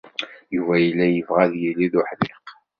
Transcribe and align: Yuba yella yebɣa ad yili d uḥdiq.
Yuba 0.55 0.73
yella 0.83 1.05
yebɣa 1.09 1.39
ad 1.43 1.53
yili 1.61 1.87
d 1.91 1.93
uḥdiq. 2.01 2.47